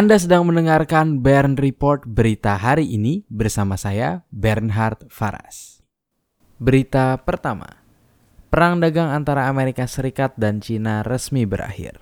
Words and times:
Anda 0.00 0.16
sedang 0.16 0.48
mendengarkan 0.48 1.20
Bern 1.20 1.60
Report 1.60 2.08
berita 2.08 2.56
hari 2.56 2.88
ini 2.88 3.20
bersama 3.28 3.76
saya 3.76 4.24
Bernhard 4.32 5.04
Faras. 5.12 5.84
Berita 6.56 7.20
pertama. 7.20 7.84
Perang 8.48 8.80
dagang 8.80 9.12
antara 9.12 9.52
Amerika 9.52 9.84
Serikat 9.84 10.32
dan 10.40 10.64
Cina 10.64 11.04
resmi 11.04 11.44
berakhir. 11.44 12.00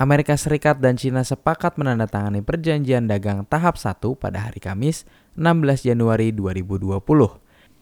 Amerika 0.00 0.32
Serikat 0.32 0.80
dan 0.80 0.96
Cina 0.96 1.20
sepakat 1.20 1.76
menandatangani 1.76 2.40
perjanjian 2.40 3.04
dagang 3.04 3.44
tahap 3.44 3.76
1 3.76 4.00
pada 4.16 4.48
hari 4.48 4.64
Kamis 4.64 5.04
16 5.36 5.92
Januari 5.92 6.32
2020. 6.32 7.04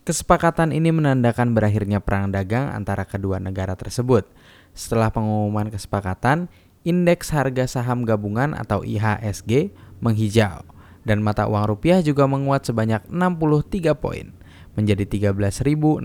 Kesepakatan 0.02 0.74
ini 0.74 0.90
menandakan 0.90 1.54
berakhirnya 1.54 2.02
perang 2.02 2.34
dagang 2.34 2.74
antara 2.74 3.06
kedua 3.06 3.38
negara 3.38 3.78
tersebut. 3.78 4.26
Setelah 4.74 5.14
pengumuman 5.14 5.70
kesepakatan, 5.70 6.50
indeks 6.86 7.30
harga 7.34 7.66
saham 7.66 8.02
gabungan 8.06 8.54
atau 8.54 8.82
IHSG 8.86 9.74
menghijau 9.98 10.62
dan 11.08 11.24
mata 11.24 11.48
uang 11.48 11.64
rupiah 11.64 12.04
juga 12.04 12.28
menguat 12.28 12.68
sebanyak 12.68 13.06
63 13.08 13.96
poin 13.96 14.30
menjadi 14.78 15.34
13.633 15.34 16.04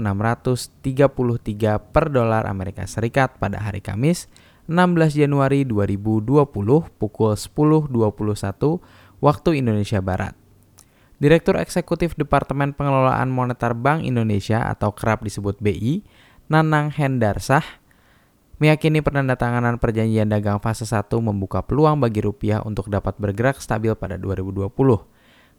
per 1.93 2.05
dolar 2.09 2.49
Amerika 2.49 2.89
Serikat 2.89 3.37
pada 3.37 3.61
hari 3.61 3.85
Kamis 3.85 4.25
16 4.65 5.19
Januari 5.19 5.67
2020 5.67 6.41
pukul 6.95 7.31
10.21 7.35 7.91
waktu 9.19 9.49
Indonesia 9.59 9.99
Barat. 9.99 10.33
Direktur 11.21 11.59
Eksekutif 11.61 12.17
Departemen 12.17 12.73
Pengelolaan 12.73 13.29
Moneter 13.29 13.77
Bank 13.77 14.01
Indonesia 14.03 14.65
atau 14.65 14.91
kerap 14.91 15.21
disebut 15.21 15.59
BI, 15.61 16.03
Nanang 16.49 16.91
Hendarsah 16.91 17.82
meyakini 18.63 19.03
penandatanganan 19.03 19.75
perjanjian 19.75 20.31
dagang 20.31 20.63
fase 20.63 20.87
1 20.87 21.11
membuka 21.19 21.59
peluang 21.59 21.99
bagi 21.99 22.23
rupiah 22.23 22.63
untuk 22.63 22.87
dapat 22.87 23.19
bergerak 23.19 23.59
stabil 23.59 23.91
pada 23.91 24.15
2020. 24.15 24.71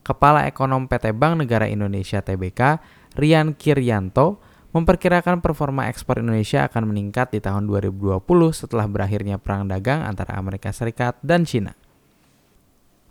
Kepala 0.01 0.49
Ekonom 0.49 0.89
PT 0.89 1.13
Bank 1.13 1.45
Negara 1.45 1.69
Indonesia 1.69 2.25
TBK, 2.25 2.81
Rian 3.21 3.53
Kiryanto, 3.53 4.41
memperkirakan 4.73 5.45
performa 5.45 5.93
ekspor 5.93 6.25
Indonesia 6.25 6.65
akan 6.65 6.97
meningkat 6.97 7.37
di 7.37 7.45
tahun 7.45 7.69
2020 7.69 8.25
setelah 8.57 8.89
berakhirnya 8.89 9.37
perang 9.37 9.69
dagang 9.69 10.01
antara 10.01 10.41
Amerika 10.41 10.73
Serikat 10.73 11.21
dan 11.21 11.45
China. 11.45 11.77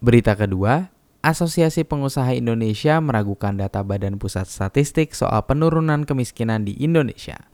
Berita 0.01 0.33
kedua, 0.33 0.89
Asosiasi 1.21 1.85
Pengusaha 1.85 2.33
Indonesia 2.33 2.97
meragukan 2.97 3.55
data 3.55 3.85
Badan 3.85 4.17
Pusat 4.17 4.49
Statistik 4.49 5.13
soal 5.13 5.45
penurunan 5.45 6.03
kemiskinan 6.03 6.65
di 6.65 6.75
Indonesia. 6.81 7.52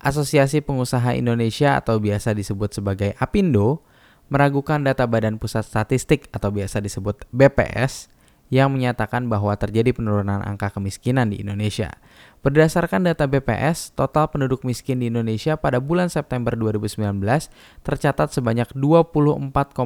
Asosiasi 0.00 0.64
Pengusaha 0.64 1.12
Indonesia 1.12 1.76
atau 1.76 2.00
biasa 2.00 2.32
disebut 2.32 2.72
sebagai 2.72 3.12
APindo 3.20 3.84
meragukan 4.32 4.80
data 4.80 5.04
Badan 5.04 5.36
Pusat 5.36 5.64
Statistik 5.68 6.32
atau 6.32 6.48
biasa 6.48 6.80
disebut 6.80 7.28
BPS 7.28 8.08
yang 8.50 8.74
menyatakan 8.74 9.30
bahwa 9.30 9.54
terjadi 9.54 9.94
penurunan 9.94 10.42
angka 10.42 10.74
kemiskinan 10.74 11.30
di 11.30 11.38
Indonesia. 11.38 12.00
Berdasarkan 12.42 13.06
data 13.06 13.28
BPS, 13.30 13.94
total 13.94 14.26
penduduk 14.32 14.66
miskin 14.66 15.04
di 15.04 15.12
Indonesia 15.12 15.54
pada 15.54 15.78
bulan 15.78 16.08
September 16.08 16.56
2019 16.58 17.20
tercatat 17.86 18.32
sebanyak 18.34 18.72
24,79 18.74 19.76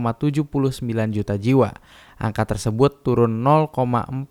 juta 1.12 1.34
jiwa. 1.36 1.76
Angka 2.16 2.56
tersebut 2.56 3.04
turun 3.04 3.42
0,44 3.42 4.30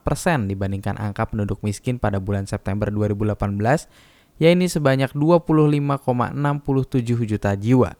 persen 0.00 0.38
dibandingkan 0.48 0.96
angka 0.96 1.28
penduduk 1.28 1.60
miskin 1.60 2.00
pada 2.00 2.22
bulan 2.22 2.48
September 2.48 2.88
2018 2.88 4.13
yaitu 4.38 4.66
sebanyak 4.66 5.14
25,67 5.14 7.30
juta 7.30 7.50
jiwa. 7.54 7.94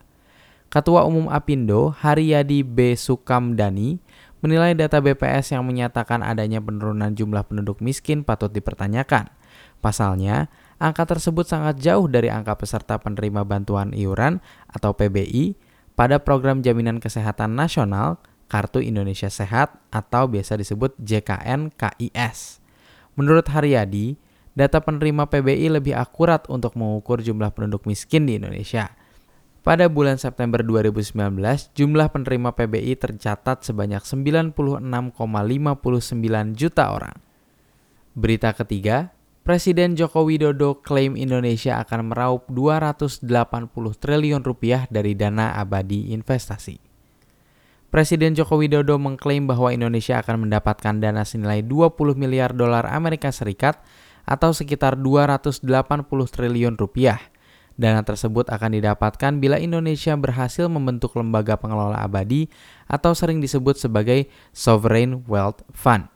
Ketua 0.72 1.06
Umum 1.06 1.30
Apindo, 1.30 1.94
Haryadi 1.94 2.66
B. 2.66 2.98
Sukamdani, 2.98 4.02
menilai 4.42 4.74
data 4.74 4.98
BPS 4.98 5.54
yang 5.54 5.62
menyatakan 5.64 6.20
adanya 6.20 6.58
penurunan 6.58 7.14
jumlah 7.14 7.46
penduduk 7.46 7.78
miskin 7.78 8.26
patut 8.26 8.50
dipertanyakan. 8.50 9.30
Pasalnya, 9.78 10.50
angka 10.82 11.06
tersebut 11.06 11.46
sangat 11.46 11.78
jauh 11.78 12.10
dari 12.10 12.28
angka 12.28 12.58
peserta 12.58 12.98
penerima 12.98 13.46
bantuan 13.46 13.94
iuran 13.94 14.42
atau 14.66 14.92
PBI 14.92 15.54
pada 15.94 16.18
program 16.18 16.60
Jaminan 16.60 16.98
Kesehatan 16.98 17.54
Nasional 17.54 18.18
Kartu 18.50 18.82
Indonesia 18.82 19.30
Sehat 19.30 19.78
atau 19.94 20.26
biasa 20.26 20.58
disebut 20.58 20.98
JKN 20.98 21.70
KIS. 21.72 22.58
Menurut 23.14 23.46
Haryadi, 23.46 24.18
data 24.54 24.78
penerima 24.78 25.26
PBI 25.26 25.66
lebih 25.78 25.98
akurat 25.98 26.46
untuk 26.46 26.78
mengukur 26.78 27.20
jumlah 27.20 27.50
penduduk 27.50 27.90
miskin 27.90 28.30
di 28.30 28.38
Indonesia. 28.38 28.94
Pada 29.64 29.88
bulan 29.88 30.20
September 30.20 30.60
2019, 30.62 31.16
jumlah 31.74 32.08
penerima 32.12 32.52
PBI 32.52 33.00
tercatat 33.00 33.64
sebanyak 33.66 34.04
96,59 34.04 34.54
juta 36.54 36.84
orang. 36.92 37.16
Berita 38.14 38.52
ketiga, 38.54 39.10
Presiden 39.44 39.92
Joko 39.92 40.24
Widodo 40.24 40.80
klaim 40.80 41.20
Indonesia 41.20 41.76
akan 41.80 42.12
meraup 42.12 42.48
280 42.48 43.28
triliun 44.00 44.40
rupiah 44.40 44.88
dari 44.88 45.12
dana 45.12 45.52
abadi 45.52 46.16
investasi. 46.16 46.80
Presiden 47.92 48.32
Joko 48.32 48.56
Widodo 48.56 48.96
mengklaim 48.96 49.44
bahwa 49.44 49.68
Indonesia 49.68 50.20
akan 50.20 50.48
mendapatkan 50.48 50.96
dana 50.96 51.28
senilai 51.28 51.60
20 51.60 51.92
miliar 52.16 52.56
dolar 52.56 52.88
Amerika 52.88 53.28
Serikat 53.32 53.84
atau 54.24 54.50
sekitar 54.52 54.96
280 54.96 55.64
triliun 56.08 56.74
rupiah. 56.76 57.20
Dana 57.74 58.06
tersebut 58.06 58.46
akan 58.48 58.78
didapatkan 58.78 59.32
bila 59.42 59.58
Indonesia 59.58 60.14
berhasil 60.14 60.70
membentuk 60.70 61.18
lembaga 61.18 61.58
pengelola 61.58 62.00
abadi 62.00 62.46
atau 62.86 63.12
sering 63.12 63.42
disebut 63.42 63.74
sebagai 63.74 64.30
Sovereign 64.54 65.26
Wealth 65.26 65.66
Fund. 65.74 66.06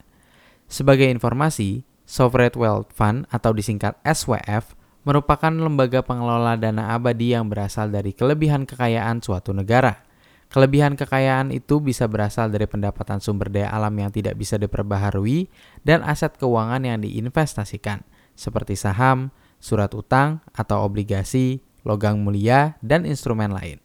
Sebagai 0.70 1.10
informasi, 1.10 1.82
Sovereign 2.06 2.54
Wealth 2.54 2.94
Fund 2.94 3.26
atau 3.28 3.50
disingkat 3.50 3.98
SWF 4.06 4.78
merupakan 5.02 5.50
lembaga 5.50 6.04
pengelola 6.04 6.54
dana 6.54 6.94
abadi 6.94 7.34
yang 7.34 7.50
berasal 7.50 7.91
dari 7.91 8.14
kelebihan 8.14 8.68
kekayaan 8.68 9.18
suatu 9.24 9.50
negara. 9.56 10.07
Kelebihan 10.48 10.97
kekayaan 10.97 11.53
itu 11.53 11.76
bisa 11.84 12.09
berasal 12.09 12.48
dari 12.48 12.64
pendapatan 12.64 13.20
sumber 13.20 13.53
daya 13.53 13.69
alam 13.69 13.92
yang 14.00 14.09
tidak 14.09 14.32
bisa 14.41 14.56
diperbaharui 14.56 15.53
dan 15.84 16.00
aset 16.00 16.41
keuangan 16.41 16.81
yang 16.88 17.04
diinvestasikan, 17.04 18.00
seperti 18.32 18.72
saham, 18.72 19.28
surat 19.60 19.92
utang 19.92 20.41
atau 20.56 20.88
obligasi, 20.88 21.60
logam 21.84 22.25
mulia, 22.25 22.81
dan 22.81 23.04
instrumen 23.04 23.53
lain. 23.53 23.76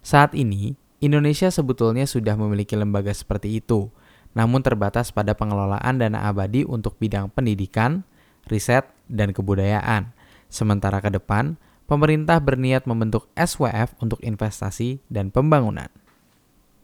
Saat 0.00 0.32
ini, 0.32 0.80
Indonesia 1.04 1.52
sebetulnya 1.52 2.08
sudah 2.08 2.32
memiliki 2.32 2.72
lembaga 2.80 3.12
seperti 3.12 3.60
itu, 3.60 3.92
namun 4.32 4.64
terbatas 4.64 5.12
pada 5.12 5.36
pengelolaan 5.36 6.00
dana 6.00 6.32
abadi 6.32 6.64
untuk 6.64 6.96
bidang 6.96 7.28
pendidikan, 7.28 8.08
riset, 8.48 8.88
dan 9.04 9.36
kebudayaan. 9.36 10.16
Sementara 10.48 11.04
ke 11.04 11.12
depan, 11.12 11.60
pemerintah 11.84 12.40
berniat 12.40 12.88
membentuk 12.88 13.28
SWF 13.36 13.92
untuk 14.00 14.16
investasi 14.24 15.04
dan 15.12 15.28
pembangunan. 15.28 15.92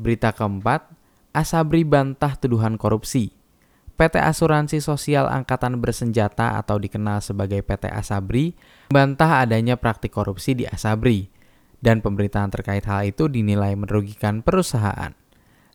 Berita 0.02 0.34
keempat, 0.34 0.90
Asabri 1.30 1.86
bantah 1.86 2.34
tuduhan 2.34 2.74
korupsi. 2.74 3.30
PT 3.94 4.18
Asuransi 4.18 4.82
Sosial 4.82 5.30
Angkatan 5.30 5.78
Bersenjata 5.78 6.58
atau 6.58 6.74
dikenal 6.74 7.22
sebagai 7.22 7.62
PT 7.62 7.86
Asabri 7.86 8.58
membantah 8.90 9.46
adanya 9.46 9.78
praktik 9.78 10.10
korupsi 10.10 10.58
di 10.58 10.66
Asabri 10.66 11.30
dan 11.78 12.02
pemberitaan 12.02 12.50
terkait 12.50 12.82
hal 12.82 13.06
itu 13.06 13.30
dinilai 13.30 13.78
merugikan 13.78 14.42
perusahaan. 14.42 15.14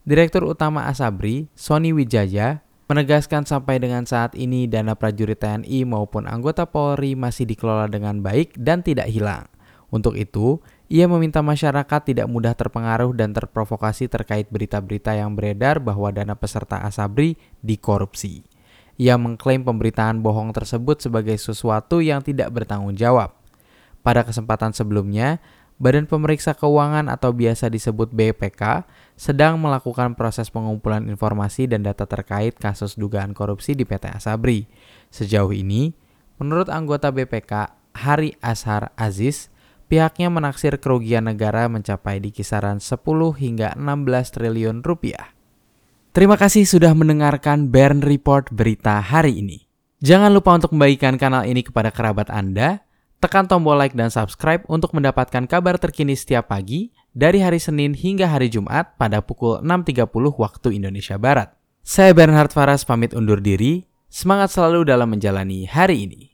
Direktur 0.03 0.44
Utama 0.44 0.91
Asabri, 0.91 1.47
Sony 1.55 1.95
Wijaya, 1.95 2.67
menegaskan 2.91 3.47
sampai 3.47 3.80
dengan 3.80 4.03
saat 4.03 4.35
ini 4.35 4.68
dana 4.68 4.95
prajurit 4.95 5.39
TNI 5.39 5.88
maupun 5.88 6.27
anggota 6.27 6.68
Polri 6.68 7.15
masih 7.15 7.47
dikelola 7.47 7.88
dengan 7.88 8.19
baik 8.19 8.59
dan 8.59 8.83
tidak 8.83 9.07
hilang. 9.07 9.47
Untuk 9.88 10.19
itu, 10.19 10.60
ia 10.92 11.07
meminta 11.07 11.39
masyarakat 11.39 12.12
tidak 12.12 12.28
mudah 12.28 12.51
terpengaruh 12.51 13.16
dan 13.16 13.31
terprovokasi 13.31 14.12
terkait 14.12 14.51
berita-berita 14.51 15.16
yang 15.16 15.36
beredar 15.36 15.80
bahwa 15.80 16.12
dana 16.12 16.36
peserta 16.36 16.84
Asabri 16.84 17.39
dikorupsi. 17.63 18.44
Ia 18.98 19.16
mengklaim 19.16 19.63
pemberitaan 19.63 20.25
bohong 20.25 20.51
tersebut 20.51 21.00
sebagai 21.00 21.38
sesuatu 21.38 22.01
yang 22.01 22.19
tidak 22.19 22.51
bertanggung 22.51 22.98
jawab. 22.98 23.38
Pada 24.01 24.25
kesempatan 24.25 24.74
sebelumnya, 24.74 25.38
Badan 25.78 26.10
Pemeriksa 26.10 26.57
Keuangan 26.57 27.06
atau 27.06 27.30
biasa 27.30 27.69
disebut 27.69 28.10
BPK 28.10 28.90
sedang 29.13 29.62
melakukan 29.62 30.18
proses 30.18 30.50
pengumpulan 30.50 31.06
informasi 31.06 31.69
dan 31.69 31.86
data 31.86 32.10
terkait 32.10 32.57
kasus 32.57 32.98
dugaan 32.98 33.38
korupsi 33.38 33.78
di 33.78 33.86
PT 33.86 34.10
Asabri. 34.10 34.66
Sejauh 35.13 35.54
ini, 35.54 35.94
menurut 36.42 36.66
anggota 36.74 37.13
BPK 37.13 37.69
Hari 37.94 38.33
Ashar 38.42 38.90
Aziz, 38.98 39.54
pihaknya 39.88 40.28
menaksir 40.28 40.78
kerugian 40.78 41.25
negara 41.25 41.66
mencapai 41.72 42.19
di 42.19 42.30
kisaran 42.30 42.84
10 42.84 43.01
hingga 43.39 43.74
16 43.75 44.36
triliun 44.36 44.84
rupiah. 44.84 45.34
Terima 46.12 46.36
kasih 46.36 46.68
sudah 46.68 46.92
mendengarkan 46.94 47.72
Bern 47.72 48.04
Report 48.04 48.51
berita 48.51 49.00
hari 49.00 49.39
ini. 49.39 49.68
Jangan 50.04 50.30
lupa 50.30 50.54
untuk 50.54 50.75
membagikan 50.78 51.18
kanal 51.18 51.45
ini 51.50 51.66
kepada 51.66 51.89
kerabat 51.89 52.30
Anda, 52.30 52.86
tekan 53.18 53.50
tombol 53.50 53.81
like 53.81 53.98
dan 53.98 54.13
subscribe 54.13 54.62
untuk 54.69 54.94
mendapatkan 54.94 55.50
kabar 55.50 55.81
terkini 55.81 56.13
setiap 56.13 56.54
pagi, 56.54 56.94
dari 57.18 57.42
hari 57.42 57.57
Senin 57.57 57.98
hingga 57.98 58.30
hari 58.30 58.54
Jumat 58.54 58.94
pada 59.01 59.25
pukul 59.25 59.66
6.30 59.66 60.06
waktu 60.38 60.68
Indonesia 60.78 61.18
Barat. 61.18 61.50
Saya 61.81 62.13
Bernhard 62.13 62.54
Faras 62.54 62.86
pamit 62.86 63.16
undur 63.16 63.42
diri. 63.42 63.90
Semangat 64.07 64.54
selalu 64.54 64.88
dalam 64.88 65.10
menjalani 65.12 65.66
hari 65.66 66.06
ini. 66.06 66.31